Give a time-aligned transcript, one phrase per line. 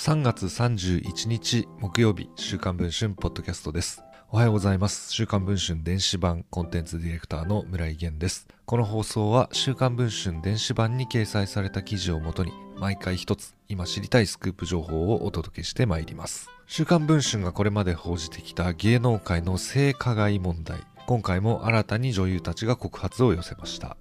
[0.00, 4.02] 3月31日木曜日週刊文春ポッドキャストです。
[4.30, 5.12] おはようございます。
[5.12, 8.48] 週刊文春電子版コンテンツディレクターの村井源です。
[8.64, 16.48] この放送は週刊文春電子版に掲載された記事をもとに毎回一つ今知りたいスクープ情報をお届けしてまいります。
[16.66, 20.80] 週刊文春がこれまで報じてきた芸能界の性加害問題。
[21.06, 23.98] 今回も新たに女優たちが告発を寄せました。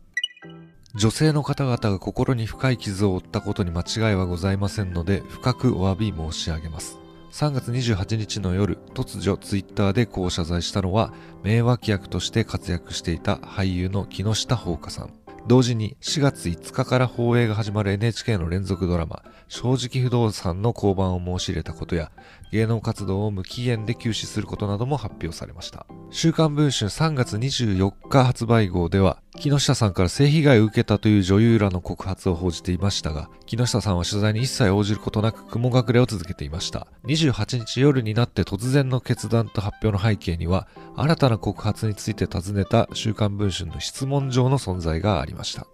[0.95, 6.97] 女性の方々が心に深い傷を負ったことに間違いはございませんので深くお詫び申し上げます。
[7.31, 15.14] 3月28日の夜突如ツイッターでこう謝罪したのは名脇役として活躍していた俳優の木下ほうかさん。
[15.47, 22.11] 同時に4月5日から放映が始まる NHK の連続ドラマ正直不動産の降板を申し入れたことや
[22.51, 25.85] 芸能活動を無期限で休止することなども発表されました。
[26.11, 36.88] 週刊文春3月24日発売号では木下さんから性被害を受けたという女優らの告発を報じていましたが木下さんは取材に一切応じることなく雲隠れを続けていました。
[37.06, 45.67] 28日夜になって突然の決断と発表の背景には新たな告発について尋ねた週刊文春の質問状の存在がありました。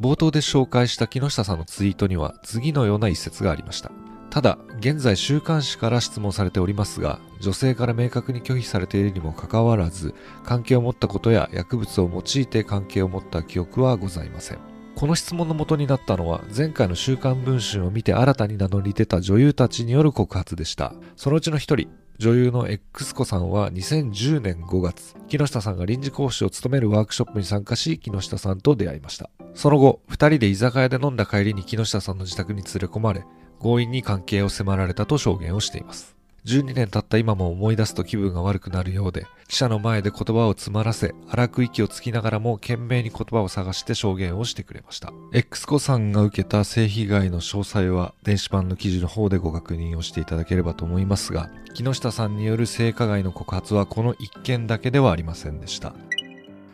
[0.00, 3.92] 冒頭で紹介した木下さんのツイートには次のような一節がありました。
[4.30, 10.14] ただ現在週刊誌から質問されておりますが女性から明確に拒否されているにもかかわらず
[10.44, 14.58] 関係を持ったことや薬物を用いて関係を持った記憶はございません
[14.94, 21.88] この質問の元になったのは前回の週刊文春を見て新たに名乗り出た女優たちによる告発でしたそのうちの一人
[22.20, 29.30] 女優の X 子さんは2010年5月、木下さんが臨時講師を務めるワークショップに参加し、木下さんと出会いました。
[29.54, 33.24] その後、二人で居酒屋で飲んだ帰りに木下さんの自宅に連れ込まれ、
[33.60, 36.16] 強引に関係を迫られたと証言をしています。
[36.46, 45.12] 12年経った今も思い出すと気分が悪くなるようで、記者の前で言葉を詰まらせ、荒く息をつきながらも懸命に言葉を探して証言をしてくれました。
[45.32, 55.92] X 子さんが受けた性被害の詳細は電子版の記事の方でご確認をしていただければと思いますが、木下さんによる性加害の告発はこの1件だけではありませんでした。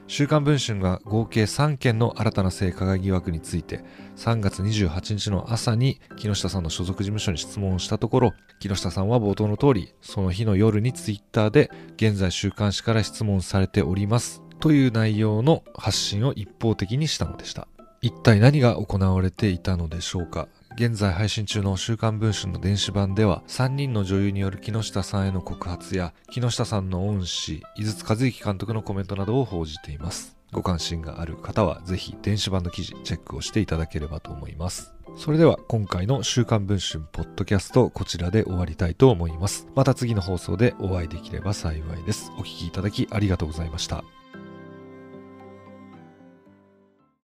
[0.09, 3.85] 週刊文春が合計3件の新たな性加害疑惑について
[4.17, 17.69] 3月28日の朝に木下さんの所属事務所に質問をしたところ木下さんは冒頭の通りその日の夜にツイッターで現在週刊誌から質問されておりますという内容の発信を一方的にしたのでした。
[18.01, 20.49] 一体何が行われていたのでしょうか？
[20.77, 30.37] 現在配信中の週刊文春の電子版では3人の女優による木下さんへの告発や木下さんの恩師井筒和之監督のコメントなどを報じています。
[30.53, 34.93] ご関心がある方はぜひ電子版の記事チェックをしていただければと思います。
[35.17, 39.67] それでは今回の週刊文春ポッドキャストこちらで終わりたいと思います。
[39.75, 42.31] また次の放送でお会いできれば幸いです。
[42.37, 44.05] お聴きいただきありがとうございました。